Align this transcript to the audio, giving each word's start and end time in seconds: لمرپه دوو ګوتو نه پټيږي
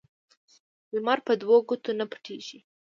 لمرپه 0.93 1.33
دوو 1.41 1.57
ګوتو 1.67 1.91
نه 1.99 2.05
پټيږي 2.11 2.59